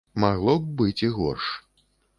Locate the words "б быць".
0.63-1.03